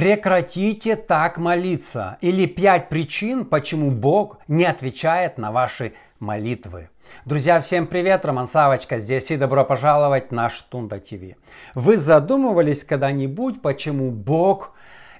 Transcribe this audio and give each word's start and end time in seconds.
Прекратите 0.00 0.96
так 0.96 1.36
молиться. 1.36 2.16
Или 2.22 2.46
пять 2.46 2.88
причин, 2.88 3.44
почему 3.44 3.90
Бог 3.90 4.38
не 4.48 4.64
отвечает 4.64 5.36
на 5.36 5.52
ваши 5.52 5.92
молитвы. 6.20 6.88
Друзья, 7.26 7.60
всем 7.60 7.86
привет! 7.86 8.24
Роман 8.24 8.46
Савочка 8.46 8.96
здесь 8.96 9.30
и 9.30 9.36
добро 9.36 9.62
пожаловать 9.62 10.32
на 10.32 10.48
Штунда 10.48 11.00
ТВ. 11.00 11.36
Вы 11.74 11.98
задумывались 11.98 12.82
когда-нибудь, 12.82 13.60
почему 13.60 14.10
Бог 14.10 14.72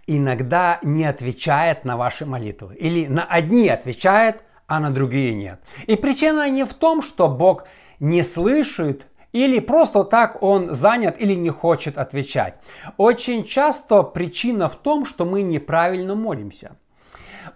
иногда 0.06 0.78
не 0.82 1.04
отвечает 1.04 1.84
на 1.84 1.98
ваши 1.98 2.24
молитвы? 2.24 2.74
Или 2.76 3.06
на 3.06 3.24
одни 3.24 3.68
отвечает, 3.68 4.44
а 4.66 4.80
на 4.80 4.88
другие 4.88 5.34
нет? 5.34 5.60
И 5.88 5.94
причина 5.94 6.48
не 6.48 6.64
в 6.64 6.72
том, 6.72 7.02
что 7.02 7.28
Бог 7.28 7.66
не 7.98 8.22
слышит 8.22 9.04
или 9.32 9.60
просто 9.60 10.04
так 10.04 10.42
он 10.42 10.74
занят 10.74 11.16
или 11.18 11.34
не 11.34 11.50
хочет 11.50 11.98
отвечать. 11.98 12.58
Очень 12.96 13.44
часто 13.44 14.02
причина 14.02 14.68
в 14.68 14.76
том, 14.76 15.04
что 15.04 15.24
мы 15.24 15.42
неправильно 15.42 16.14
молимся. 16.14 16.76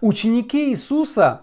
Ученики 0.01 0.69
Иисуса 0.69 1.41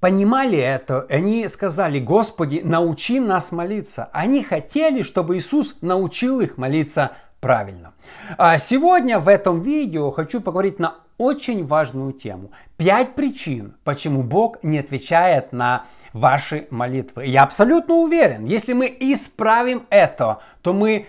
понимали 0.00 0.58
это, 0.58 1.06
они 1.08 1.48
сказали, 1.48 1.98
Господи, 1.98 2.60
научи 2.64 3.20
нас 3.20 3.52
молиться. 3.52 4.08
Они 4.12 4.42
хотели, 4.42 5.02
чтобы 5.02 5.36
Иисус 5.36 5.76
научил 5.80 6.40
их 6.40 6.58
молиться 6.58 7.12
правильно. 7.40 7.92
А 8.38 8.58
сегодня 8.58 9.18
в 9.18 9.28
этом 9.28 9.62
видео 9.62 10.10
хочу 10.10 10.40
поговорить 10.40 10.78
на 10.78 11.03
очень 11.18 11.64
важную 11.64 12.12
тему. 12.12 12.50
Пять 12.76 13.14
причин, 13.14 13.76
почему 13.84 14.22
Бог 14.22 14.62
не 14.62 14.78
отвечает 14.78 15.52
на 15.52 15.84
ваши 16.12 16.66
молитвы. 16.70 17.26
Я 17.26 17.42
абсолютно 17.42 17.94
уверен, 17.94 18.44
если 18.44 18.72
мы 18.72 18.86
исправим 19.00 19.86
это, 19.90 20.40
то 20.62 20.72
мы 20.72 21.06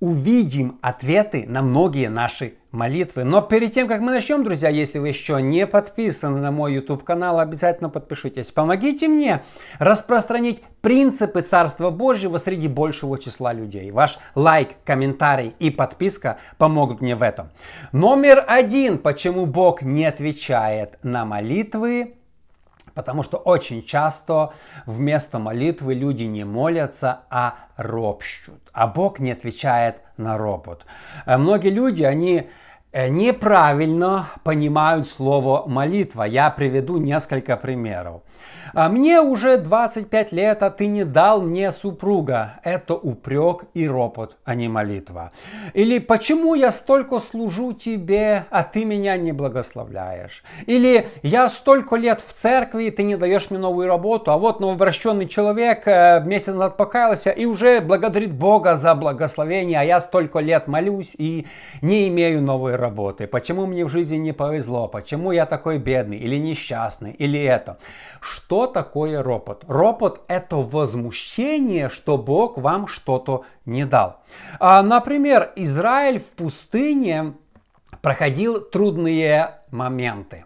увидим 0.00 0.78
ответы 0.82 1.46
на 1.48 1.62
многие 1.62 2.08
наши 2.08 2.54
молитвы. 2.70 3.24
Но 3.24 3.40
перед 3.40 3.72
тем, 3.72 3.88
как 3.88 4.00
мы 4.00 4.12
начнем, 4.12 4.44
друзья, 4.44 4.68
если 4.68 4.98
вы 4.98 5.08
еще 5.08 5.40
не 5.40 5.66
подписаны 5.66 6.40
на 6.40 6.50
мой 6.50 6.74
YouTube 6.74 7.02
канал, 7.02 7.40
обязательно 7.40 7.88
подпишитесь. 7.88 8.52
Помогите 8.52 9.08
мне 9.08 9.42
распространить 9.78 10.62
принципы 10.82 11.40
Царства 11.40 11.90
Божьего 11.90 12.36
среди 12.36 12.68
большего 12.68 13.18
числа 13.18 13.52
людей. 13.52 13.90
Ваш 13.90 14.18
лайк, 14.34 14.70
комментарий 14.84 15.54
и 15.58 15.70
подписка 15.70 16.38
помогут 16.58 17.00
мне 17.00 17.16
в 17.16 17.22
этом. 17.22 17.50
Номер 17.92 18.44
один, 18.46 18.98
почему 18.98 19.46
Бог 19.46 19.82
не 19.82 20.04
отвечает 20.04 20.98
на 21.02 21.24
молитвы, 21.24 22.16
Потому 22.96 23.22
что 23.22 23.36
очень 23.36 23.84
часто 23.84 24.54
вместо 24.86 25.38
молитвы 25.38 25.92
люди 25.92 26.22
не 26.24 26.44
молятся, 26.44 27.20
а 27.28 27.56
ропщут. 27.76 28.70
А 28.72 28.86
Бог 28.86 29.20
не 29.20 29.32
отвечает 29.32 29.96
на 30.16 30.38
ропот. 30.38 30.86
Э, 31.26 31.36
многие 31.36 31.68
люди, 31.68 32.02
они 32.04 32.48
неправильно 32.96 34.28
понимают 34.42 35.06
слово 35.06 35.64
молитва. 35.66 36.22
Я 36.22 36.48
приведу 36.50 36.96
несколько 36.96 37.56
примеров. 37.56 38.22
«А 38.74 38.88
мне 38.88 39.20
уже 39.20 39.58
25 39.58 40.32
лет, 40.32 40.62
а 40.62 40.70
ты 40.70 40.86
не 40.86 41.04
дал 41.04 41.40
мне 41.40 41.70
супруга. 41.70 42.60
Это 42.64 42.94
упрек 42.94 43.64
и 43.74 43.88
ропот, 43.88 44.36
а 44.44 44.54
не 44.54 44.68
молитва. 44.68 45.30
Или 45.72 45.98
почему 45.98 46.54
я 46.54 46.70
столько 46.70 47.18
служу 47.20 47.72
тебе, 47.72 48.44
а 48.50 48.64
ты 48.64 48.84
меня 48.84 49.16
не 49.16 49.32
благословляешь? 49.32 50.42
Или 50.66 51.08
я 51.22 51.48
столько 51.48 51.96
лет 51.96 52.20
в 52.20 52.32
церкви, 52.32 52.84
и 52.84 52.90
ты 52.90 53.02
не 53.04 53.16
даешь 53.16 53.50
мне 53.50 53.58
новую 53.58 53.88
работу, 53.88 54.32
а 54.32 54.36
вот 54.36 54.60
новообращенный 54.60 55.28
человек 55.28 55.86
э, 55.86 56.20
месяц 56.24 56.48
назад 56.48 56.76
покаялся 56.76 57.30
и 57.30 57.44
уже 57.44 57.80
благодарит 57.80 58.32
Бога 58.32 58.74
за 58.74 58.94
благословение, 58.94 59.80
а 59.80 59.84
я 59.84 60.00
столько 60.00 60.40
лет 60.40 60.66
молюсь 60.66 61.14
и 61.16 61.46
не 61.82 62.08
имею 62.08 62.42
новой 62.42 62.74
работы 62.74 62.85
работы, 62.86 63.26
почему 63.26 63.66
мне 63.66 63.84
в 63.84 63.88
жизни 63.88 64.16
не 64.16 64.32
повезло, 64.32 64.86
почему 64.86 65.32
я 65.32 65.44
такой 65.44 65.78
бедный 65.78 66.18
или 66.18 66.36
несчастный, 66.36 67.10
или 67.10 67.42
это. 67.42 67.78
Что 68.20 68.66
такое 68.66 69.22
ропот? 69.22 69.64
Ропот– 69.66 70.20
это 70.28 70.56
возмущение, 70.56 71.88
что 71.88 72.16
Бог 72.16 72.58
вам 72.58 72.86
что-то 72.86 73.44
не 73.64 73.84
дал. 73.84 74.20
А, 74.60 74.82
например, 74.82 75.52
Израиль 75.56 76.20
в 76.20 76.30
пустыне 76.30 77.34
проходил 78.02 78.60
трудные 78.60 79.50
моменты. 79.70 80.44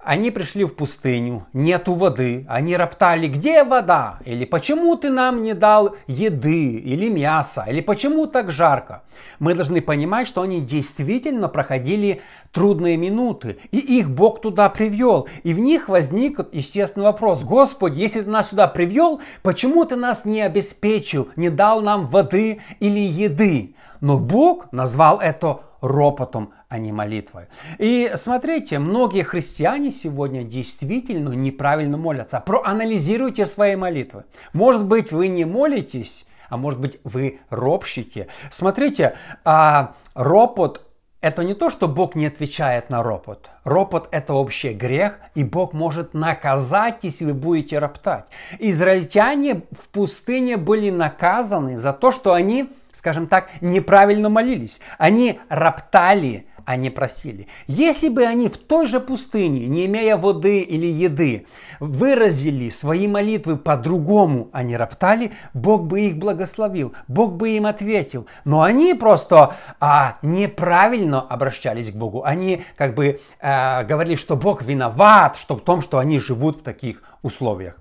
Они 0.00 0.30
пришли 0.30 0.64
в 0.64 0.74
пустыню, 0.74 1.46
нету 1.52 1.94
воды, 1.94 2.46
они 2.48 2.76
роптали, 2.76 3.26
где 3.26 3.64
вода? 3.64 4.20
Или 4.24 4.44
почему 4.44 4.94
ты 4.94 5.10
нам 5.10 5.42
не 5.42 5.54
дал 5.54 5.96
еды 6.06 6.76
или 6.76 7.08
мяса? 7.08 7.64
Или 7.66 7.80
почему 7.80 8.26
так 8.26 8.52
жарко? 8.52 9.02
Мы 9.40 9.54
должны 9.54 9.82
понимать, 9.82 10.28
что 10.28 10.42
они 10.42 10.60
действительно 10.60 11.48
проходили 11.48 12.22
трудные 12.52 12.96
минуты, 12.96 13.58
и 13.72 13.78
их 13.78 14.08
Бог 14.08 14.40
туда 14.40 14.68
привел. 14.68 15.28
И 15.42 15.52
в 15.52 15.58
них 15.58 15.88
возник 15.88 16.38
естественный 16.52 17.06
вопрос, 17.06 17.42
Господи, 17.42 17.98
если 17.98 18.22
ты 18.22 18.30
нас 18.30 18.50
сюда 18.50 18.68
привел, 18.68 19.20
почему 19.42 19.84
ты 19.84 19.96
нас 19.96 20.24
не 20.24 20.42
обеспечил, 20.42 21.28
не 21.34 21.50
дал 21.50 21.82
нам 21.82 22.06
воды 22.06 22.60
или 22.78 23.00
еды? 23.00 23.74
Но 24.00 24.16
Бог 24.16 24.70
назвал 24.72 25.18
это 25.18 25.62
ропотом, 25.80 26.52
а 26.68 26.78
не 26.78 26.92
молитвой. 26.92 27.44
И 27.78 28.10
смотрите, 28.14 28.78
многие 28.78 29.22
христиане 29.22 29.90
сегодня 29.90 30.42
действительно 30.42 31.30
неправильно 31.30 31.96
молятся. 31.96 32.40
Проанализируйте 32.40 33.46
свои 33.46 33.76
молитвы. 33.76 34.24
Может 34.52 34.86
быть, 34.86 35.12
вы 35.12 35.28
не 35.28 35.44
молитесь, 35.44 36.26
а 36.48 36.56
может 36.56 36.80
быть, 36.80 37.00
вы 37.04 37.40
ропщите. 37.50 38.28
Смотрите, 38.50 39.14
а, 39.44 39.94
ропот 40.14 40.88
это 41.20 41.42
не 41.42 41.54
то, 41.54 41.68
что 41.68 41.88
Бог 41.88 42.14
не 42.14 42.26
отвечает 42.26 42.90
на 42.90 43.02
ропот. 43.02 43.50
Ропот– 43.64 44.08
это 44.12 44.34
вообще 44.34 44.72
грех, 44.72 45.18
и 45.34 45.42
Бог 45.42 45.72
может 45.72 46.14
наказать, 46.14 46.98
если 47.02 47.24
вы 47.24 47.34
будете 47.34 47.80
роптать. 47.80 48.26
Израильтяне 48.60 49.62
в 49.72 49.88
пустыне 49.88 50.56
были 50.56 50.90
наказаны 50.90 51.76
за 51.76 51.92
то, 51.92 52.12
что 52.12 52.34
они, 52.34 52.70
скажем 52.92 53.26
так, 53.26 53.48
неправильно 53.60 54.28
молились. 54.28 54.80
Они 54.98 55.40
роптали 55.48 56.46
они 56.68 56.90
просили. 56.90 57.48
Если 57.66 58.10
бы 58.10 58.24
они 58.26 58.48
в 58.48 58.58
той 58.58 58.86
же 58.86 59.00
пустыне, 59.00 59.66
не 59.66 59.86
имея 59.86 60.18
воды 60.18 60.60
или 60.60 60.84
еды, 60.86 61.46
выразили 61.80 62.68
свои 62.68 63.08
молитвы 63.08 63.56
по-другому, 63.56 64.50
они 64.52 64.76
роптали, 64.76 65.32
Бог 65.54 65.86
бы 65.86 66.02
их 66.02 66.18
благословил, 66.18 66.92
Бог 67.08 67.36
бы 67.36 67.56
им 67.56 67.64
ответил. 67.64 68.26
Но 68.44 68.60
они 68.60 68.92
просто 68.92 69.54
а, 69.80 70.18
неправильно 70.20 71.22
обращались 71.22 71.90
к 71.90 71.96
Богу. 71.96 72.22
Они 72.22 72.62
как 72.76 72.94
бы 72.94 73.18
а, 73.40 73.84
говорили, 73.84 74.16
что 74.16 74.36
Бог 74.36 74.62
виноват 74.62 75.38
что 75.38 75.56
в 75.56 75.62
том, 75.62 75.80
что 75.80 75.96
они 75.96 76.18
живут 76.18 76.56
в 76.58 76.62
таких 76.62 77.02
условиях. 77.22 77.80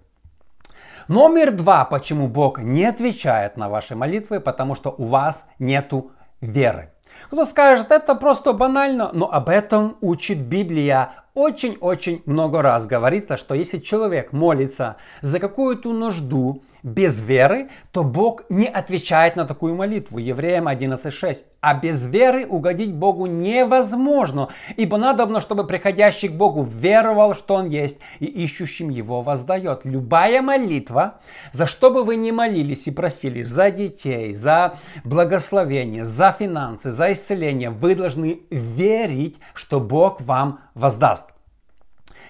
Номер 1.07 1.51
два, 1.51 1.85
почему 1.85 2.27
Бог 2.27 2.59
не 2.59 2.83
отвечает 2.83 3.55
на 3.55 3.69
ваши 3.69 3.95
молитвы, 3.95 4.41
потому 4.41 4.75
что 4.75 4.93
у 4.97 5.05
вас 5.05 5.47
нету 5.57 6.11
веры. 6.41 6.91
Кто 7.27 7.45
скажет, 7.45 7.91
это 7.91 8.13
просто 8.13 8.51
банально, 8.51 9.11
но 9.13 9.31
об 9.31 9.47
этом 9.47 9.97
учит 10.01 10.39
Библия 10.39 11.11
очень-очень 11.37 12.23
много 12.25 12.63
раз 12.63 12.87
говорится, 12.87 13.37
что 13.37 13.53
если 13.53 13.77
человек 13.77 14.33
молится 14.33 14.95
за 15.21 15.39
какую-то 15.39 15.93
нужду 15.93 16.63
без 16.81 17.21
веры, 17.21 17.69
то 17.91 18.03
Бог 18.03 18.43
не 18.49 18.65
отвечает 18.65 19.35
на 19.35 19.45
такую 19.45 19.75
молитву. 19.75 20.17
Евреям 20.17 20.67
11.6. 20.67 21.43
А 21.61 21.73
без 21.75 22.09
веры 22.09 22.47
угодить 22.47 22.93
Богу 22.93 23.27
невозможно, 23.27 24.49
ибо 24.77 24.97
надобно, 24.97 25.41
чтобы 25.41 25.67
приходящий 25.67 26.29
к 26.29 26.33
Богу 26.33 26.63
веровал, 26.63 27.35
что 27.35 27.55
Он 27.55 27.69
есть, 27.69 27.99
и 28.19 28.25
ищущим 28.25 28.89
Его 28.89 29.21
воздает. 29.21 29.81
Любая 29.83 30.41
молитва, 30.41 31.19
за 31.51 31.67
что 31.67 31.91
бы 31.91 32.03
вы 32.03 32.15
ни 32.15 32.31
молились 32.31 32.87
и 32.87 32.91
просили, 32.91 33.43
за 33.43 33.69
детей, 33.69 34.33
за 34.33 34.75
благословение, 35.03 36.03
за 36.03 36.31
финансы, 36.31 36.89
за 36.89 37.11
исцеление, 37.11 37.69
вы 37.69 37.95
должны 37.95 38.41
верить, 38.49 39.37
что 39.53 39.79
Бог 39.79 40.21
вам 40.21 40.61
воздаст. 40.73 41.36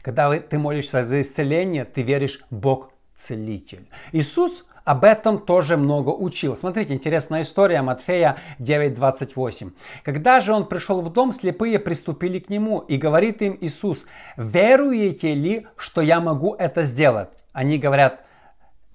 Когда 0.02 0.40
ты 0.40 0.58
молишься 0.58 1.04
за 1.04 1.22
исцеление, 1.22 1.86
ты 1.86 2.02
веришь, 2.02 2.44
Бог 2.50 2.92
целитель. 3.16 3.90
Иисус 4.12 4.66
об 4.88 5.04
этом 5.04 5.40
тоже 5.40 5.76
много 5.76 6.12
учил. 6.12 6.56
Смотрите, 6.56 6.94
интересная 6.94 7.42
история 7.42 7.82
Матфея 7.82 8.38
9.28. 8.60 9.74
Когда 10.04 10.40
же 10.40 10.54
он 10.54 10.66
пришел 10.66 11.02
в 11.02 11.12
дом, 11.12 11.34
слепые 11.34 11.78
приступили 11.78 12.40
к 12.40 12.50
нему, 12.50 12.80
и 12.80 12.96
говорит 12.96 13.42
им 13.42 13.58
Иисус, 13.60 14.06
веруете 14.38 15.34
ли, 15.34 15.68
что 15.76 16.00
я 16.00 16.22
могу 16.22 16.56
это 16.56 16.84
сделать? 16.84 17.32
Они 17.52 17.78
говорят, 17.78 18.24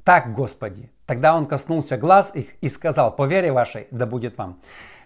так, 0.03 0.33
Господи. 0.33 0.91
Тогда 1.05 1.37
он 1.37 1.45
коснулся 1.45 1.99
глаз 1.99 2.35
их 2.35 2.55
и 2.63 2.69
сказал, 2.69 3.15
по 3.15 3.27
вере 3.27 3.53
вашей 3.53 3.87
да 3.91 4.07
будет 4.07 4.39
вам. 4.39 4.61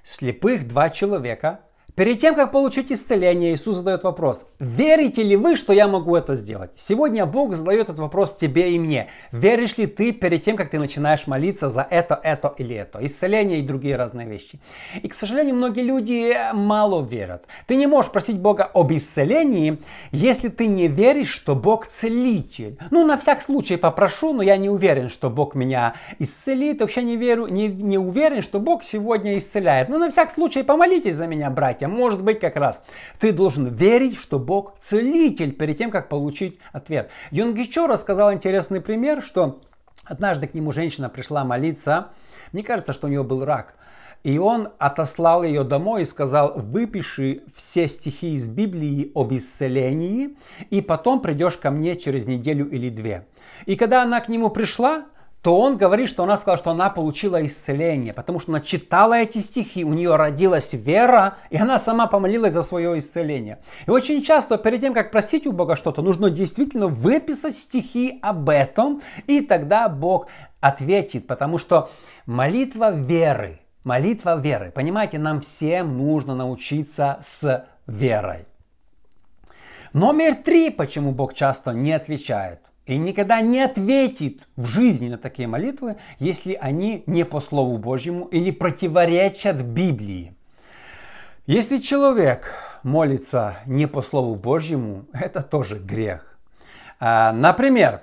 Слепых 0.04 0.68
два 0.68 0.88
человека 0.88 1.62
Перед 1.96 2.20
тем, 2.20 2.34
как 2.34 2.52
получить 2.52 2.92
исцеление, 2.92 3.54
Иисус 3.54 3.76
задает 3.76 4.04
вопрос, 4.04 4.44
верите 4.58 5.22
ли 5.22 5.34
вы, 5.34 5.56
что 5.56 5.72
я 5.72 5.88
могу 5.88 6.14
это 6.14 6.34
сделать? 6.34 6.70
Сегодня 6.76 7.24
Бог 7.24 7.54
задает 7.54 7.84
этот 7.84 7.98
вопрос 7.98 8.36
тебе 8.36 8.74
и 8.74 8.78
мне. 8.78 9.08
Веришь 9.32 9.78
ли 9.78 9.86
ты 9.86 10.12
перед 10.12 10.42
тем, 10.42 10.58
как 10.58 10.68
ты 10.68 10.78
начинаешь 10.78 11.26
молиться 11.26 11.70
за 11.70 11.86
это, 11.88 12.20
это 12.22 12.54
или 12.58 12.76
это? 12.76 13.02
Исцеление 13.02 13.60
и 13.60 13.62
другие 13.62 13.96
разные 13.96 14.26
вещи. 14.26 14.60
И, 15.02 15.08
к 15.08 15.14
сожалению, 15.14 15.54
многие 15.54 15.80
люди 15.80 16.36
мало 16.52 17.02
верят. 17.02 17.46
Ты 17.66 17.76
не 17.76 17.86
можешь 17.86 18.12
просить 18.12 18.38
Бога 18.38 18.70
об 18.74 18.92
исцелении, 18.92 19.78
если 20.12 20.48
ты 20.48 20.66
не 20.66 20.88
веришь, 20.88 21.30
что 21.30 21.54
Бог 21.54 21.86
целитель. 21.86 22.76
Ну, 22.90 23.06
на 23.06 23.16
всякий 23.16 23.40
случай 23.40 23.76
попрошу, 23.78 24.34
но 24.34 24.42
я 24.42 24.58
не 24.58 24.68
уверен, 24.68 25.08
что 25.08 25.30
Бог 25.30 25.54
меня 25.54 25.94
исцелит. 26.18 26.82
Вообще 26.82 27.02
не 27.02 27.16
верю, 27.16 27.46
не, 27.46 27.68
не 27.68 27.96
уверен, 27.96 28.42
что 28.42 28.60
Бог 28.60 28.84
сегодня 28.84 29.38
исцеляет. 29.38 29.88
Ну, 29.88 29.96
на 29.96 30.10
всякий 30.10 30.32
случай 30.32 30.62
помолитесь 30.62 31.14
за 31.14 31.26
меня, 31.26 31.48
братья 31.48 31.85
братья, 31.86 31.88
может 31.88 32.22
быть 32.22 32.40
как 32.40 32.56
раз 32.56 32.84
ты 33.18 33.32
должен 33.32 33.68
верить, 33.68 34.16
что 34.16 34.38
Бог 34.38 34.74
целитель 34.80 35.52
перед 35.52 35.78
тем, 35.78 35.90
как 35.90 36.08
получить 36.08 36.58
ответ. 36.72 37.10
Юнгичо 37.30 37.86
рассказал 37.86 38.32
интересный 38.32 38.80
пример, 38.80 39.22
что 39.22 39.60
однажды 40.04 40.46
к 40.46 40.54
нему 40.54 40.72
женщина 40.72 41.08
пришла 41.08 41.44
молиться. 41.44 42.08
Мне 42.52 42.62
кажется, 42.62 42.92
что 42.92 43.06
у 43.06 43.10
нее 43.10 43.22
был 43.22 43.44
рак. 43.44 43.74
И 44.24 44.38
он 44.38 44.70
отослал 44.78 45.44
ее 45.44 45.62
домой 45.62 46.02
и 46.02 46.04
сказал, 46.04 46.54
выпиши 46.56 47.42
все 47.54 47.86
стихи 47.86 48.34
из 48.34 48.48
Библии 48.48 49.12
об 49.14 49.32
исцелении, 49.32 50.36
и 50.70 50.80
потом 50.80 51.20
придешь 51.20 51.56
ко 51.56 51.70
мне 51.70 51.94
через 51.94 52.26
неделю 52.26 52.68
или 52.68 52.88
две. 52.88 53.26
И 53.66 53.76
когда 53.76 54.02
она 54.02 54.20
к 54.20 54.28
нему 54.28 54.50
пришла, 54.50 55.04
то 55.46 55.60
он 55.60 55.76
говорит, 55.76 56.08
что 56.08 56.24
она 56.24 56.36
сказала, 56.36 56.58
что 56.58 56.72
она 56.72 56.90
получила 56.90 57.46
исцеление, 57.46 58.12
потому 58.12 58.40
что 58.40 58.50
она 58.50 58.60
читала 58.60 59.14
эти 59.14 59.38
стихи, 59.38 59.84
у 59.84 59.92
нее 59.92 60.16
родилась 60.16 60.72
вера, 60.72 61.36
и 61.50 61.56
она 61.56 61.78
сама 61.78 62.08
помолилась 62.08 62.52
за 62.52 62.62
свое 62.62 62.98
исцеление. 62.98 63.60
И 63.86 63.90
очень 63.90 64.22
часто 64.22 64.58
перед 64.58 64.80
тем, 64.80 64.92
как 64.92 65.12
просить 65.12 65.46
у 65.46 65.52
Бога 65.52 65.76
что-то, 65.76 66.02
нужно 66.02 66.30
действительно 66.30 66.88
выписать 66.88 67.54
стихи 67.54 68.18
об 68.22 68.50
этом, 68.50 69.02
и 69.28 69.40
тогда 69.40 69.88
Бог 69.88 70.26
ответит, 70.60 71.28
потому 71.28 71.58
что 71.58 71.90
молитва 72.26 72.92
веры, 72.92 73.60
молитва 73.84 74.40
веры, 74.40 74.72
понимаете, 74.72 75.20
нам 75.20 75.38
всем 75.38 75.96
нужно 75.96 76.34
научиться 76.34 77.18
с 77.20 77.64
верой. 77.86 78.46
Номер 79.92 80.34
три, 80.34 80.70
почему 80.70 81.12
Бог 81.12 81.34
часто 81.34 81.70
не 81.70 81.92
отвечает– 81.92 82.62
и 82.86 82.96
никогда 82.96 83.40
не 83.40 83.60
ответит 83.60 84.46
в 84.56 84.64
жизни 84.64 85.08
на 85.08 85.18
такие 85.18 85.48
молитвы, 85.48 85.96
если 86.18 86.54
они 86.54 87.02
не 87.06 87.24
по 87.24 87.40
Слову 87.40 87.78
Божьему 87.78 88.26
или 88.26 88.52
противоречат 88.52 89.56
Библии. 89.56 90.34
Если 91.46 91.78
человек 91.78 92.52
молится 92.82 93.56
не 93.66 93.86
по 93.86 94.02
Слову 94.02 94.36
Божьему, 94.36 95.06
это 95.12 95.42
тоже 95.42 95.78
грех. 95.78 96.38
А, 96.98 97.32
например, 97.32 98.02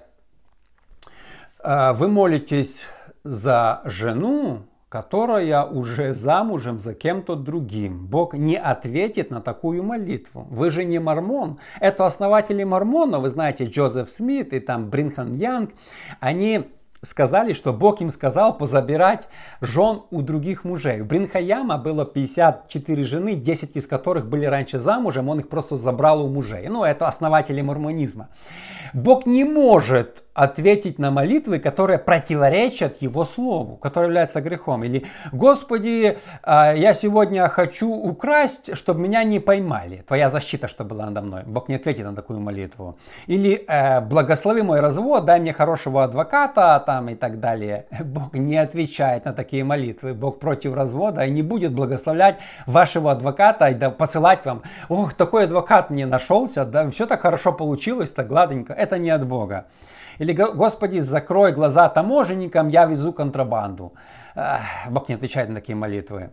а, 1.59 1.93
вы 1.93 2.09
молитесь 2.09 2.85
за 3.23 3.81
жену, 3.85 4.63
которая 4.93 5.65
уже 5.65 6.13
замужем 6.13 6.77
за 6.77 6.93
кем-то 6.93 7.35
другим. 7.35 8.05
Бог 8.05 8.35
не 8.35 8.55
ответит 8.55 9.31
на 9.31 9.41
такую 9.41 9.81
молитву. 9.81 10.45
Вы 10.51 10.69
же 10.69 10.85
не 10.85 10.99
мормон. 10.99 11.57
Это 11.79 12.05
основатели 12.05 12.63
мормона, 12.63 13.17
вы 13.17 13.29
знаете, 13.29 13.65
Джозеф 13.65 14.11
Смит 14.11 14.53
и 14.53 14.59
там 14.59 14.91
Бринхан 14.91 15.33
Янг. 15.33 15.71
Они 16.19 16.69
сказали, 17.01 17.53
что 17.53 17.73
Бог 17.73 18.01
им 18.01 18.11
сказал 18.11 18.55
позабирать 18.55 19.27
жен 19.61 20.03
у 20.11 20.21
других 20.21 20.63
мужей. 20.63 21.01
У 21.01 21.05
Бринхаяма 21.05 21.79
было 21.79 22.05
54 22.05 23.03
жены, 23.03 23.33
10 23.33 23.75
из 23.75 23.87
которых 23.87 24.27
были 24.29 24.45
раньше 24.45 24.77
замужем, 24.77 25.27
он 25.27 25.39
их 25.39 25.49
просто 25.49 25.75
забрал 25.75 26.23
у 26.23 26.29
мужей. 26.29 26.67
Ну, 26.67 26.83
это 26.83 27.07
основатели 27.07 27.61
мормонизма. 27.61 28.29
Бог 28.93 29.25
не 29.25 29.43
может 29.43 30.23
ответить 30.33 30.97
на 30.99 31.11
молитвы, 31.11 31.59
которые 31.59 31.99
противоречат 31.99 33.01
Его 33.01 33.23
Слову, 33.23 33.75
которые 33.77 34.07
являются 34.07 34.41
грехом. 34.41 34.83
Или 34.83 35.05
«Господи, 35.31 36.17
а, 36.41 36.73
я 36.73 36.93
сегодня 36.93 37.47
хочу 37.47 37.89
украсть, 37.89 38.75
чтобы 38.75 39.01
меня 39.01 39.23
не 39.23 39.39
поймали». 39.39 40.03
Твоя 40.07 40.29
защита, 40.29 40.67
что 40.67 40.83
была 40.83 41.05
надо 41.05 41.21
мной. 41.21 41.43
Бог 41.45 41.69
не 41.69 41.75
ответит 41.75 42.05
на 42.05 42.15
такую 42.15 42.39
молитву. 42.39 42.97
Или 43.27 43.63
«Э, 43.67 44.01
«Благослови 44.01 44.63
мой 44.63 44.79
развод, 44.79 45.25
дай 45.25 45.39
мне 45.39 45.53
хорошего 45.53 46.03
адвоката» 46.03 46.81
там, 46.85 47.09
и 47.09 47.15
так 47.15 47.39
далее. 47.39 47.85
Бог 48.03 48.33
не 48.33 48.57
отвечает 48.57 49.25
на 49.25 49.33
такие 49.33 49.63
молитвы. 49.63 50.13
Бог 50.13 50.39
против 50.39 50.73
развода 50.73 51.25
и 51.25 51.31
не 51.31 51.43
будет 51.43 51.73
благословлять 51.73 52.39
вашего 52.65 53.11
адвоката 53.11 53.67
и 53.67 53.89
посылать 53.91 54.45
вам 54.45 54.63
«Ох, 54.89 55.13
такой 55.13 55.43
адвокат 55.43 55.91
мне 55.91 56.07
нашелся, 56.07 56.65
да, 56.65 56.89
все 56.89 57.05
так 57.05 57.21
хорошо 57.21 57.53
получилось, 57.53 58.11
так 58.11 58.27
гладенько». 58.27 58.73
Это 58.73 58.97
не 58.97 59.11
от 59.11 59.27
Бога. 59.27 59.65
Или 60.19 60.33
«Господи, 60.33 60.99
закрой 60.99 61.51
глаза 61.51 61.89
таможенникам, 61.89 62.69
я 62.69 62.85
везу 62.85 63.13
контрабанду». 63.13 63.93
Бог 64.89 65.09
не 65.09 65.15
отвечает 65.15 65.49
на 65.49 65.55
такие 65.55 65.75
молитвы. 65.75 66.31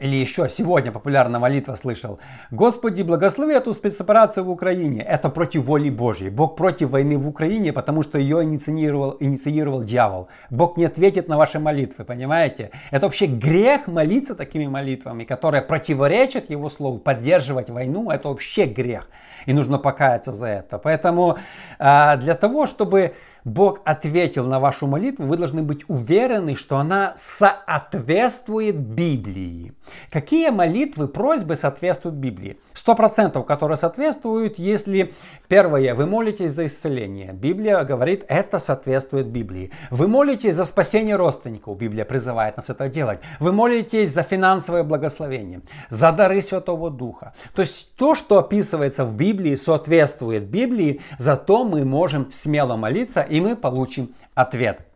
Или 0.00 0.14
еще 0.14 0.48
сегодня 0.48 0.92
популярная 0.92 1.40
молитва 1.40 1.74
слышал. 1.74 2.20
Господи, 2.52 3.02
благослови 3.02 3.54
эту 3.54 3.72
спецоперацию 3.72 4.44
в 4.44 4.50
Украине. 4.50 5.02
Это 5.02 5.28
против 5.28 5.64
воли 5.64 5.90
Божьей. 5.90 6.30
Бог 6.30 6.56
против 6.56 6.90
войны 6.90 7.18
в 7.18 7.26
Украине, 7.26 7.72
потому 7.72 8.02
что 8.02 8.16
ее 8.16 8.44
инициировал, 8.44 9.16
инициировал 9.18 9.82
дьявол. 9.82 10.28
Бог 10.50 10.76
не 10.76 10.84
ответит 10.84 11.26
на 11.26 11.36
ваши 11.36 11.58
молитвы, 11.58 12.04
понимаете? 12.04 12.70
Это 12.92 13.06
вообще 13.06 13.26
грех 13.26 13.88
молиться 13.88 14.36
такими 14.36 14.66
молитвами, 14.66 15.24
которые 15.24 15.62
противоречат 15.62 16.48
его 16.48 16.68
слову. 16.68 16.98
Поддерживать 16.98 17.68
войну, 17.68 18.10
это 18.10 18.28
вообще 18.28 18.66
грех. 18.66 19.08
И 19.46 19.52
нужно 19.52 19.78
покаяться 19.78 20.32
за 20.32 20.46
это. 20.46 20.78
Поэтому 20.78 21.38
а, 21.80 22.16
для 22.16 22.34
того, 22.34 22.68
чтобы 22.68 23.14
Бог 23.44 23.80
ответил 23.84 24.46
на 24.46 24.60
вашу 24.60 24.86
молитву, 24.86 25.26
вы 25.26 25.36
должны 25.36 25.62
быть 25.62 25.84
уверены, 25.88 26.54
что 26.54 26.78
она 26.78 27.12
соответствует 27.16 28.76
Библии. 28.76 29.72
Какие 30.10 30.50
молитвы, 30.50 31.08
просьбы 31.08 31.56
соответствуют 31.56 32.16
Библии? 32.16 32.58
Сто 32.74 32.94
процентов, 32.94 33.46
которые 33.46 33.76
соответствуют, 33.76 34.58
если 34.58 35.14
первое, 35.48 35.94
вы 35.94 36.06
молитесь 36.06 36.52
за 36.52 36.66
исцеление. 36.66 37.32
Библия 37.32 37.82
говорит, 37.84 38.24
это 38.28 38.58
соответствует 38.58 39.26
Библии. 39.26 39.70
Вы 39.90 40.08
молитесь 40.08 40.54
за 40.54 40.64
спасение 40.64 41.16
родственников. 41.16 41.76
Библия 41.78 42.04
призывает 42.04 42.56
нас 42.56 42.70
это 42.70 42.88
делать. 42.88 43.20
Вы 43.40 43.52
молитесь 43.52 44.10
за 44.10 44.22
финансовое 44.22 44.82
благословение, 44.82 45.60
за 45.88 46.12
дары 46.12 46.40
Святого 46.40 46.90
Духа. 46.90 47.32
То 47.54 47.62
есть 47.62 47.94
то, 47.96 48.14
что 48.14 48.38
описывается 48.38 49.04
в 49.04 49.14
Библии, 49.16 49.54
соответствует 49.54 50.44
Библии, 50.44 51.00
зато 51.18 51.64
мы 51.64 51.84
можем 51.84 52.30
смело 52.30 52.76
молиться 52.76 53.22
и 53.28 53.40
мы 53.40 53.56
получим 53.56 54.14
ответ. 54.34 54.88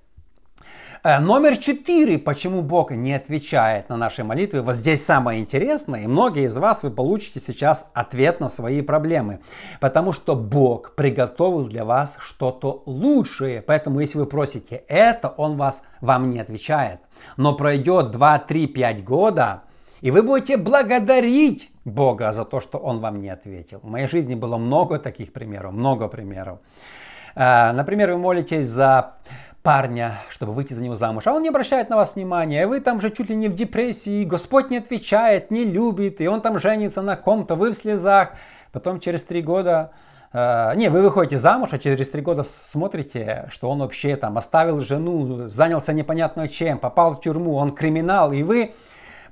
Э, 1.05 1.19
номер 1.19 1.57
четыре, 1.57 2.17
почему 2.17 2.63
Бог 2.63 2.93
не 2.93 3.13
отвечает 3.13 3.89
на 3.89 3.97
наши 3.97 4.23
молитвы. 4.23 4.63
Вот 4.63 4.77
здесь 4.77 5.05
самое 5.05 5.41
интересное, 5.41 6.05
и 6.05 6.07
многие 6.07 6.45
из 6.45 6.57
вас 6.57 6.85
вы 6.85 6.93
получите 6.93 7.41
сейчас 7.41 7.91
ответ 7.93 8.39
на 8.39 8.49
свои 8.49 8.83
проблемы. 8.83 9.41
Потому 9.81 10.13
что 10.13 10.37
Бог 10.37 10.95
приготовил 10.95 11.67
для 11.67 11.85
вас 11.85 12.19
что-то 12.21 12.85
лучшее. 12.87 13.63
Поэтому 13.63 13.99
если 13.99 14.19
вы 14.19 14.27
просите 14.27 14.85
это, 14.87 15.29
Он 15.29 15.57
вас, 15.57 15.83
вам 16.01 16.31
не 16.31 16.39
отвечает. 16.39 17.01
Но 17.37 17.57
пройдет 17.57 18.13
2, 18.13 18.39
3, 18.39 18.67
5 18.69 19.05
года, 19.05 19.63
и 20.03 20.13
вы 20.13 20.23
будете 20.23 20.57
благодарить 20.57 21.73
Бога 21.85 22.31
за 22.31 22.45
то, 22.45 22.61
что 22.61 22.79
Он 22.79 23.01
вам 23.01 23.21
не 23.21 23.29
ответил. 23.29 23.81
В 23.83 23.89
моей 23.89 24.07
жизни 24.07 24.37
было 24.37 24.57
много 24.57 25.01
таких 25.01 25.33
примеров, 25.33 25.73
много 25.73 26.07
примеров. 26.07 26.61
Э, 27.35 27.73
например, 27.73 28.13
вы 28.13 28.19
молитесь 28.19 28.69
за 28.69 29.15
парня, 29.63 30.19
чтобы 30.29 30.53
выйти 30.53 30.73
за 30.73 30.83
него 30.83 30.97
замуж, 30.97 31.27
а 31.27 31.33
он 31.33 31.43
не 31.43 31.49
обращает 31.49 31.89
на 31.89 31.97
вас 31.97 32.17
внимания, 32.17 32.63
и 32.63 32.65
вы 32.65 32.81
там 32.81 33.01
же 33.01 33.11
чуть 33.11 33.31
ли 33.31 33.37
не 33.37 33.49
в 33.49 33.55
депрессии, 33.55 34.25
Господь 34.25 34.71
не 34.71 34.79
отвечает, 34.79 35.51
не 35.51 35.65
любит, 35.65 36.21
и 36.21 36.27
он 36.27 36.41
там 36.41 36.59
женится 36.59 37.01
на 37.01 37.17
ком-то, 37.17 37.55
вы 37.55 37.71
в 37.71 37.75
слезах, 37.75 38.33
потом 38.73 39.01
через 39.01 39.25
три 39.25 39.43
года 39.43 39.93
Uh, 40.35 40.75
не, 40.77 40.89
вы 40.89 41.03
выходите 41.03 41.37
замуж, 41.37 41.69
а 41.73 41.79
через 41.79 42.09
три 42.09 42.23
года 42.23 42.43
смотрите, 42.43 43.49
что 43.51 43.69
он 43.69 43.81
вообще 43.81 44.17
там 44.17 44.39
оставил 44.39 44.81
жену, 44.81 45.47
занялся 45.47 45.93
непонятно 45.93 46.49
чем, 46.49 46.79
попал 46.79 47.13
в 47.13 47.21
тюрьму, 47.21 47.57
он 47.57 47.73
криминал, 47.73 48.33
и 48.33 48.43
вы 48.43 48.73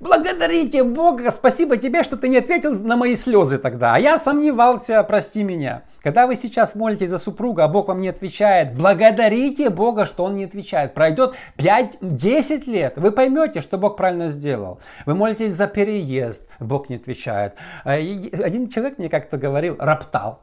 Благодарите 0.01 0.83
Бога, 0.83 1.29
спасибо 1.29 1.77
тебе, 1.77 2.01
что 2.01 2.17
ты 2.17 2.27
не 2.27 2.37
ответил 2.37 2.73
на 2.73 2.97
мои 2.97 3.13
слезы 3.13 3.59
тогда. 3.59 3.93
А 3.93 3.99
я 3.99 4.17
сомневался, 4.17 5.03
прости 5.03 5.43
меня. 5.43 5.83
Когда 6.01 6.25
вы 6.25 6.35
сейчас 6.35 6.73
молитесь 6.73 7.11
за 7.11 7.19
супруга, 7.19 7.65
а 7.65 7.67
Бог 7.67 7.87
вам 7.87 8.01
не 8.01 8.09
отвечает, 8.09 8.73
благодарите 8.73 9.69
Бога, 9.69 10.07
что 10.07 10.23
Он 10.23 10.35
не 10.35 10.45
отвечает. 10.45 10.95
Пройдет 10.95 11.35
5-10 11.59 12.63
лет, 12.65 12.93
вы 12.97 13.11
поймете, 13.11 13.61
что 13.61 13.77
Бог 13.77 13.95
правильно 13.95 14.29
сделал. 14.29 14.79
Вы 15.05 15.13
молитесь 15.13 15.51
за 15.53 15.67
переезд, 15.67 16.49
Бог 16.59 16.89
не 16.89 16.95
отвечает. 16.95 17.53
А 17.83 17.93
один 17.93 18.69
человек 18.69 18.97
мне 18.97 19.07
как-то 19.07 19.37
говорил, 19.37 19.75
роптал. 19.77 20.41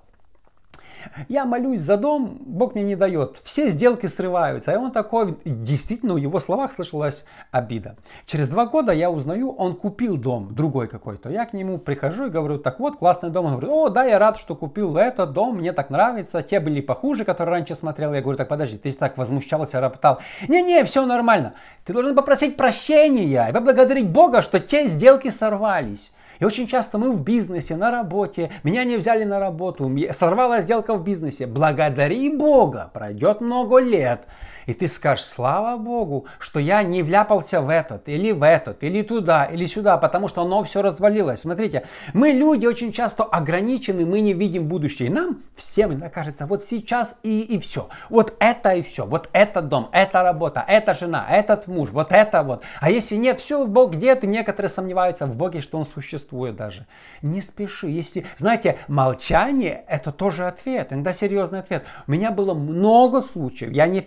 Я 1.28 1.44
молюсь 1.44 1.80
за 1.80 1.96
дом, 1.96 2.38
Бог 2.40 2.74
мне 2.74 2.84
не 2.84 2.96
дает. 2.96 3.40
Все 3.42 3.68
сделки 3.68 4.06
срываются. 4.06 4.72
И 4.72 4.76
он 4.76 4.92
такой, 4.92 5.36
действительно, 5.44 6.14
в 6.14 6.18
его 6.18 6.40
словах 6.40 6.72
слышалась 6.72 7.24
обида. 7.50 7.96
Через 8.26 8.48
два 8.48 8.66
года 8.66 8.92
я 8.92 9.10
узнаю, 9.10 9.50
он 9.52 9.74
купил 9.74 10.16
дом, 10.16 10.54
другой 10.54 10.88
какой-то. 10.88 11.30
Я 11.30 11.44
к 11.46 11.52
нему 11.52 11.78
прихожу 11.78 12.26
и 12.26 12.30
говорю, 12.30 12.58
так 12.58 12.80
вот, 12.80 12.96
классный 12.96 13.30
дом. 13.30 13.46
Он 13.46 13.52
говорит, 13.52 13.70
о, 13.70 13.88
да, 13.88 14.04
я 14.04 14.18
рад, 14.18 14.38
что 14.38 14.54
купил 14.54 14.96
этот 14.96 15.32
дом, 15.32 15.56
мне 15.56 15.72
так 15.72 15.90
нравится. 15.90 16.42
Те 16.42 16.60
были 16.60 16.80
похуже, 16.80 17.24
которые 17.24 17.54
раньше 17.54 17.74
смотрел. 17.74 18.12
Я 18.14 18.22
говорю, 18.22 18.38
так 18.38 18.48
подожди, 18.48 18.78
ты 18.78 18.92
так 18.92 19.18
возмущался, 19.18 19.80
роптал. 19.80 20.18
Не-не, 20.48 20.84
все 20.84 21.04
нормально. 21.06 21.54
Ты 21.84 21.92
должен 21.92 22.14
попросить 22.14 22.56
прощения 22.56 23.48
и 23.48 23.52
поблагодарить 23.52 24.10
Бога, 24.10 24.42
что 24.42 24.60
те 24.60 24.86
сделки 24.86 25.28
сорвались. 25.28 26.12
И 26.38 26.44
очень 26.44 26.66
часто 26.66 26.98
мы 26.98 27.12
в 27.12 27.22
бизнесе, 27.22 27.76
на 27.76 27.90
работе, 27.90 28.50
меня 28.62 28.84
не 28.84 28.96
взяли 28.96 29.24
на 29.24 29.40
работу, 29.40 29.90
сорвалась 30.12 30.64
сделка 30.64 30.94
в 30.94 31.02
бизнесе. 31.02 31.46
Благодари 31.46 32.30
Бога, 32.30 32.90
пройдет 32.92 33.40
много 33.40 33.78
лет. 33.78 34.26
И 34.68 34.74
ты 34.74 34.86
скажешь, 34.86 35.24
слава 35.24 35.78
Богу, 35.78 36.26
что 36.38 36.60
я 36.60 36.82
не 36.82 37.02
вляпался 37.02 37.62
в 37.62 37.70
этот, 37.70 38.06
или 38.06 38.32
в 38.32 38.42
этот, 38.42 38.82
или 38.82 39.00
туда, 39.00 39.46
или 39.46 39.64
сюда, 39.64 39.96
потому 39.96 40.28
что 40.28 40.42
оно 40.42 40.62
все 40.62 40.82
развалилось. 40.82 41.40
Смотрите, 41.40 41.86
мы 42.12 42.32
люди 42.32 42.66
очень 42.66 42.92
часто 42.92 43.24
ограничены, 43.24 44.04
мы 44.04 44.20
не 44.20 44.34
видим 44.34 44.68
будущее. 44.68 45.08
И 45.08 45.10
нам 45.10 45.42
всем 45.54 45.92
иногда 45.92 46.10
кажется, 46.10 46.44
вот 46.44 46.62
сейчас 46.62 47.18
и, 47.22 47.40
и 47.40 47.58
все. 47.58 47.88
Вот 48.10 48.34
это 48.40 48.72
и 48.72 48.82
все. 48.82 49.06
Вот 49.06 49.30
этот 49.32 49.68
дом, 49.68 49.88
эта 49.90 50.22
работа, 50.22 50.62
эта 50.68 50.92
жена, 50.92 51.26
этот 51.30 51.66
муж, 51.66 51.88
вот 51.90 52.12
это 52.12 52.42
вот. 52.42 52.62
А 52.82 52.90
если 52.90 53.16
нет, 53.16 53.40
все, 53.40 53.66
Бог 53.66 53.94
где-то, 53.94 54.26
некоторые 54.26 54.68
сомневаются 54.68 55.24
в 55.24 55.34
Боге, 55.34 55.62
что 55.62 55.78
Он 55.78 55.86
существует 55.86 56.56
даже. 56.56 56.86
Не 57.22 57.40
спеши. 57.40 57.88
Если, 57.88 58.26
знаете, 58.36 58.76
молчание 58.86 59.84
это 59.88 60.12
тоже 60.12 60.46
ответ, 60.46 60.92
иногда 60.92 61.14
серьезный 61.14 61.60
ответ. 61.60 61.84
У 62.06 62.10
меня 62.10 62.32
было 62.32 62.52
много 62.52 63.22
случаев, 63.22 63.72
я 63.72 63.86
не 63.86 64.02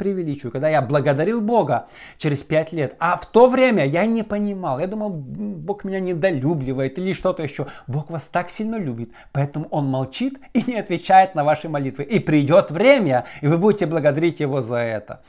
преувеличиваю, 0.52 0.62
когда 0.62 0.70
я 0.70 0.82
благодарил 0.82 1.42
Бога 1.42 1.88
через 2.18 2.44
пять 2.44 2.74
лет. 2.74 2.96
А 3.00 3.16
в 3.16 3.26
то 3.26 3.48
время 3.48 3.86
я 3.86 4.06
не 4.06 4.24
понимал. 4.24 4.80
Я 4.80 4.88
думал, 4.88 5.10
Бог 5.10 5.84
меня 5.84 6.00
недолюбливает 6.00 6.98
или 6.98 7.14
что-то 7.14 7.44
еще. 7.44 7.68
Бог 7.88 8.10
вас 8.10 8.28
так 8.28 8.50
сильно 8.50 8.78
любит, 8.78 9.12
поэтому 9.32 9.68
Он 9.72 9.86
молчит 9.86 10.40
и 10.54 10.64
не 10.68 10.80
отвечает 10.80 11.36
на 11.36 11.44
ваши 11.44 11.70
молитвы. 11.70 12.04
И 12.04 12.20
придет 12.20 12.72
время, 12.72 13.26
и 13.42 13.48
вы 13.48 13.58
будете 13.58 13.86
благодарить 13.86 14.42
Его 14.42 14.62
за 14.62 14.78
это. 14.78 15.22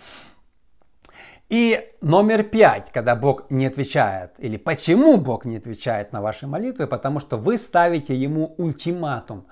И 1.51 1.81
номер 2.01 2.45
пять, 2.45 2.91
когда 2.93 3.15
Бог 3.15 3.51
не 3.51 3.67
отвечает, 3.67 4.31
или 4.39 4.57
почему 4.57 5.19
Бог 5.19 5.45
не 5.45 5.59
отвечает 5.59 6.13
на 6.13 6.23
ваши 6.23 6.47
молитвы, 6.47 6.87
потому 6.87 7.21
что 7.21 7.37
вы 7.37 7.59
ставите 7.59 8.15
Ему 8.15 8.55
ультиматум. 8.57 9.45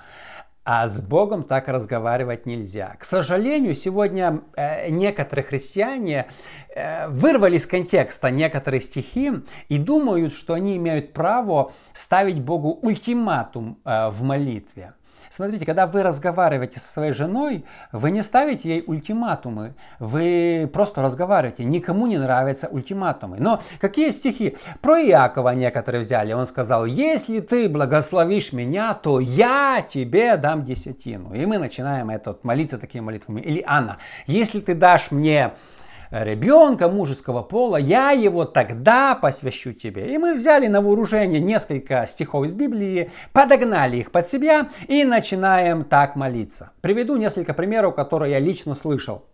А 0.73 0.87
с 0.87 1.01
Богом 1.01 1.43
так 1.43 1.67
разговаривать 1.67 2.47
нельзя. 2.47 2.95
К 2.97 3.03
сожалению, 3.03 3.75
сегодня 3.75 4.43
э, 4.55 4.89
некоторые 4.89 5.45
христиане 5.45 6.29
э, 6.73 7.09
вырвали 7.09 7.57
из 7.57 7.67
контекста 7.67 8.31
некоторые 8.31 8.81
стихи 8.81 9.33
и 9.69 9.79
думают, 9.79 10.33
что 10.33 10.55
они 10.55 10.77
имеют 10.77 11.13
право 11.13 11.73
ставить 11.93 12.41
Богу 12.41 12.79
ультиматум 12.83 13.81
э, 13.85 14.11
в 14.11 14.23
молитве. 14.23 14.93
Смотрите, 15.29 15.67
когда 15.67 15.87
вы 15.87 16.03
разговариваете 16.03 16.81
со 16.81 16.89
своей 16.89 17.13
женой, 17.13 17.65
вы 17.93 18.11
не 18.11 18.23
ставите 18.23 18.69
ей 18.69 18.85
ультиматумы, 18.87 19.75
вы 19.99 20.69
просто 20.73 21.03
разговариваете. 21.03 21.65
Никому 21.65 22.07
не 22.07 22.19
нравятся 22.19 22.69
ультиматумы. 22.69 23.37
Но 23.39 23.61
какие 23.81 24.11
стихи? 24.11 24.57
Про 24.81 25.01
Иакова 25.03 25.51
некоторые 25.55 26.01
взяли. 26.01 26.33
Он 26.33 26.47
сказал, 26.47 26.85
если 26.87 27.41
ты 27.41 27.69
благословишь 27.69 28.53
меня, 28.53 28.95
то 28.95 29.21
я 29.21 29.87
тебе 29.89 30.37
дам 30.37 30.65
десятину. 30.65 31.35
И 31.35 31.45
мы 31.47 31.59
начинаем 31.59 32.11
этот, 32.11 32.45
молиться 32.45 32.79
такими 32.79 33.03
молитвами. 33.03 33.41
Или 33.41 33.63
Анна, 33.67 33.99
если 34.27 34.61
ты 34.61 34.75
дашь 34.75 35.11
мне 35.11 35.53
ребенка 36.11 36.89
мужеского 36.89 37.43
пола, 37.43 37.77
я 37.77 38.11
его 38.11 38.45
тогда 38.45 39.15
посвящу 39.15 39.73
тебе. 39.73 40.15
И 40.15 40.19
мы 40.19 40.35
взяли 40.35 40.67
на 40.67 40.81
вооружение 40.81 41.41
несколько 41.41 42.07
стихов 42.07 42.47
из 42.47 42.55
Библии, 42.55 43.11
подогнали 43.33 43.99
их 43.99 44.11
под 44.11 44.29
себя 44.29 44.69
и 44.89 45.05
начинаем 45.05 45.85
так 45.85 46.17
молиться. 46.17 46.73
Приведу 46.81 47.17
несколько 47.17 47.55
примеров, 47.55 47.95
которые 47.95 48.33
я 48.33 48.39
лично 48.39 48.75
слышал. 48.75 49.25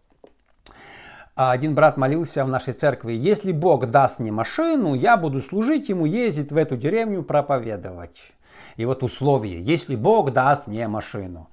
Один 1.34 1.74
брат 1.74 1.98
молился 1.98 2.44
в 2.46 2.48
нашей 2.48 2.72
церкви, 2.72 3.12
если 3.12 3.52
Бог 3.52 3.90
даст 3.90 4.20
мне 4.20 4.32
машину, 4.32 4.94
я 4.94 5.18
буду 5.18 5.42
служить 5.42 5.90
ему, 5.90 6.06
ездить 6.06 6.50
в 6.50 6.56
эту 6.56 6.78
деревню, 6.78 7.22
проповедовать. 7.22 8.32
И 8.76 8.84
вот 8.84 9.02
условие, 9.02 9.62
если 9.62 9.96
Бог 9.96 10.32
даст 10.32 10.66
мне 10.66 10.86
машину. 10.88 11.48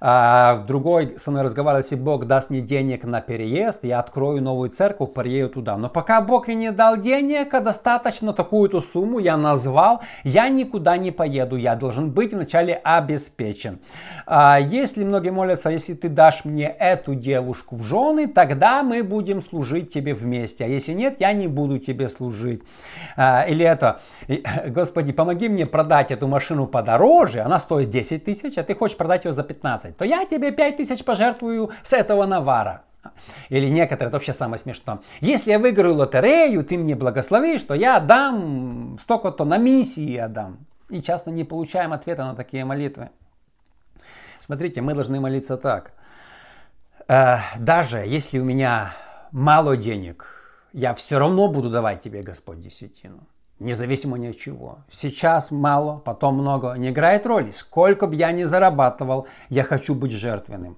А 0.00 0.64
другой 0.68 1.14
со 1.18 1.30
мной 1.30 1.42
разговаривал, 1.42 1.82
если 1.82 1.96
Бог 1.96 2.26
даст 2.26 2.50
мне 2.50 2.60
денег 2.60 3.04
на 3.04 3.20
переезд, 3.20 3.84
я 3.84 3.98
открою 3.98 4.40
новую 4.42 4.70
церковь, 4.70 5.12
приеду 5.12 5.54
туда. 5.54 5.76
Но 5.76 5.88
пока 5.88 6.20
Бог 6.20 6.46
мне 6.46 6.56
не 6.56 6.72
дал 6.72 6.96
денег, 6.96 7.52
а 7.54 7.60
достаточно 7.60 8.32
такую-то 8.32 8.80
сумму 8.80 9.18
я 9.18 9.36
назвал, 9.36 10.02
я 10.22 10.48
никуда 10.48 10.96
не 10.96 11.10
поеду, 11.10 11.56
я 11.56 11.74
должен 11.74 12.10
быть 12.10 12.32
вначале 12.32 12.74
обеспечен. 12.74 13.80
А 14.26 14.58
если 14.58 15.04
многие 15.04 15.30
молятся, 15.30 15.70
если 15.70 15.94
ты 15.94 16.08
дашь 16.08 16.44
мне 16.44 16.66
эту 16.68 17.14
девушку 17.14 17.76
в 17.76 17.82
жены, 17.82 18.28
тогда 18.28 18.82
мы 18.82 19.02
будем 19.02 19.42
служить 19.42 19.92
тебе 19.92 20.14
вместе. 20.14 20.64
А 20.64 20.68
если 20.68 20.92
нет, 20.92 21.16
я 21.18 21.32
не 21.32 21.48
буду 21.48 21.78
тебе 21.78 22.08
служить. 22.08 22.62
А, 23.16 23.42
или 23.48 23.64
это, 23.64 24.00
Господи, 24.68 25.12
помоги 25.12 25.48
мне 25.48 25.66
продать 25.66 26.12
эту 26.12 26.28
машину 26.28 26.47
подороже, 26.66 27.40
она 27.40 27.58
стоит 27.58 27.90
10 27.90 28.24
тысяч, 28.24 28.58
а 28.58 28.62
ты 28.62 28.74
хочешь 28.74 28.96
продать 28.96 29.24
ее 29.24 29.32
за 29.32 29.42
15, 29.42 29.96
то 29.96 30.04
я 30.04 30.24
тебе 30.24 30.52
5 30.52 30.76
тысяч 30.76 31.04
пожертвую 31.04 31.70
с 31.82 31.92
этого 31.92 32.26
навара. 32.26 32.82
Или 33.48 33.68
некоторые, 33.68 34.08
это 34.08 34.16
вообще 34.16 34.32
самое 34.32 34.58
смешное. 34.58 34.98
Если 35.20 35.50
я 35.50 35.58
выиграю 35.58 35.94
лотерею, 35.94 36.64
ты 36.64 36.76
мне 36.76 36.94
благословишь, 36.94 37.62
то 37.62 37.74
я 37.74 38.00
дам 38.00 38.96
столько-то 38.98 39.44
на 39.44 39.56
миссии 39.56 40.16
отдам. 40.16 40.66
И 40.88 41.02
часто 41.02 41.30
не 41.30 41.44
получаем 41.44 41.92
ответа 41.92 42.24
на 42.24 42.34
такие 42.34 42.64
молитвы. 42.64 43.10
Смотрите, 44.40 44.80
мы 44.80 44.94
должны 44.94 45.20
молиться 45.20 45.56
так. 45.56 45.92
Э, 47.08 47.38
даже 47.58 47.98
если 47.98 48.38
у 48.38 48.44
меня 48.44 48.94
мало 49.32 49.76
денег, 49.76 50.26
я 50.72 50.94
все 50.94 51.18
равно 51.18 51.48
буду 51.48 51.70
давать 51.70 52.02
тебе, 52.02 52.22
Господь, 52.22 52.60
десятину 52.60 53.26
независимо 53.60 54.16
ни 54.18 54.28
от 54.28 54.38
чего. 54.38 54.78
Сейчас 54.90 55.50
мало, 55.50 56.00
потом 56.04 56.34
много. 56.34 56.74
Не 56.74 56.90
играет 56.90 57.26
роли. 57.26 57.50
Сколько 57.50 58.06
бы 58.06 58.14
я 58.14 58.32
ни 58.32 58.44
зарабатывал, 58.44 59.26
я 59.48 59.64
хочу 59.64 59.94
быть 59.94 60.12
жертвенным. 60.12 60.76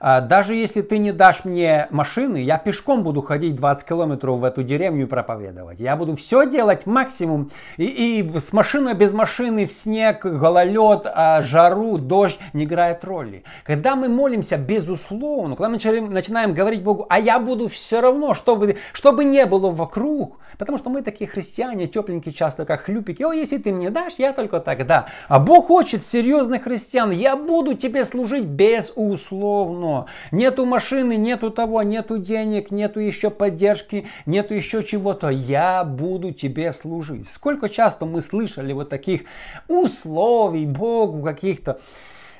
А, 0.00 0.20
даже 0.20 0.54
если 0.54 0.82
ты 0.82 0.98
не 0.98 1.12
дашь 1.12 1.44
мне 1.44 1.86
машины, 1.90 2.38
я 2.38 2.58
пешком 2.58 3.02
буду 3.02 3.22
ходить 3.22 3.56
20 3.56 3.88
километров 3.88 4.38
в 4.38 4.44
эту 4.44 4.62
деревню 4.62 5.04
и 5.04 5.06
проповедовать. 5.06 5.80
Я 5.80 5.96
буду 5.96 6.16
все 6.16 6.48
делать 6.48 6.86
максимум. 6.86 7.50
И, 7.76 8.20
и 8.20 8.38
с 8.38 8.52
машиной, 8.52 8.94
без 8.94 9.12
машины, 9.12 9.66
в 9.66 9.72
снег, 9.72 10.24
гололед, 10.24 11.06
а, 11.06 11.42
жару, 11.42 11.98
дождь 11.98 12.38
не 12.52 12.64
играет 12.64 13.04
роли. 13.04 13.42
Когда 13.64 13.96
мы 13.96 14.08
молимся 14.08 14.56
безусловно, 14.56 15.56
когда 15.56 15.68
мы 15.68 15.74
начинаем, 15.74 16.12
начинаем 16.12 16.54
говорить 16.54 16.82
Богу, 16.82 17.06
а 17.08 17.18
я 17.18 17.38
буду 17.38 17.68
все 17.68 18.00
равно, 18.00 18.34
чтобы, 18.34 18.76
чтобы 18.92 19.24
не 19.24 19.46
было 19.46 19.70
вокруг, 19.70 20.38
потому 20.58 20.78
что 20.78 20.90
мы 20.90 21.02
такие 21.02 21.28
христиане, 21.28 21.86
тепленькие, 21.86 22.17
маленькие, 22.18 22.34
часто 22.34 22.64
хлюпики. 22.76 23.22
О, 23.22 23.32
если 23.32 23.58
ты 23.58 23.72
мне 23.72 23.90
дашь, 23.90 24.14
я 24.18 24.32
только 24.32 24.60
тогда. 24.60 25.06
А 25.28 25.38
Бог 25.38 25.66
хочет 25.66 26.02
серьезных 26.02 26.64
христиан. 26.64 27.10
Я 27.10 27.36
буду 27.36 27.74
тебе 27.74 28.04
служить 28.04 28.44
безусловно. 28.44 30.06
Нету 30.32 30.66
машины, 30.66 31.16
нету 31.16 31.50
того, 31.50 31.82
нету 31.82 32.18
денег, 32.18 32.70
нету 32.70 33.00
еще 33.00 33.30
поддержки, 33.30 34.06
нету 34.26 34.54
еще 34.54 34.82
чего-то. 34.82 35.28
Я 35.28 35.84
буду 35.84 36.32
тебе 36.32 36.72
служить. 36.72 37.28
Сколько 37.28 37.68
часто 37.68 38.04
мы 38.04 38.20
слышали 38.20 38.72
вот 38.72 38.88
таких 38.88 39.22
условий 39.68 40.66
Богу 40.66 41.22
каких-то 41.22 41.78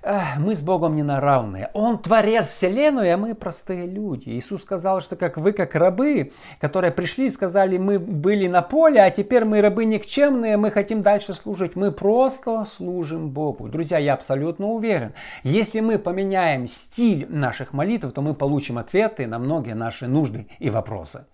мы 0.02 0.55
с 0.55 0.62
Богом 0.62 0.95
не 0.95 1.02
на 1.02 1.21
равные. 1.21 1.71
Он 1.75 1.99
творец 1.99 2.49
вселенной, 2.49 3.12
а 3.12 3.17
мы 3.17 3.35
простые 3.35 3.87
люди. 3.87 4.31
Иисус 4.31 4.62
сказал, 4.62 5.00
что 5.00 5.17
как 5.17 5.37
вы, 5.37 5.52
как 5.52 5.75
рабы, 5.75 6.33
которые 6.61 6.93
пришли 6.93 7.26
и 7.26 7.31
сказали, 7.31 7.78
мы 7.78 7.99
были 7.99 8.47
на 8.47 8.62
поле, 8.62 9.00
а 9.00 9.11
теперь 9.11 9.45
мы 9.45 9.61
рабы 9.61 9.85
никчемные, 9.85 10.57
мы 10.57 10.71
хотим 10.71 11.02
дальше 11.02 11.35
служить. 11.35 11.76
Мы 11.76 11.93
просто 11.93 12.64
служим 12.64 13.31
Богу. 13.31 13.69
Друзья, 13.69 13.99
я 13.99 14.14
абсолютно 14.14 14.69
уверен, 14.69 15.12
если 15.43 15.81
мы 15.81 15.99
поменяем 15.99 16.67
стиль 16.67 17.26
наших 17.28 17.73
молитв, 17.73 18.12
то 18.12 18.23
мы 18.23 18.35
получим 18.35 18.78
ответы 18.78 19.26
на 19.26 19.38
многие 19.38 19.75
наши 19.75 20.07
нужды 20.07 20.49
и 20.59 20.71
вопросы. 20.71 21.26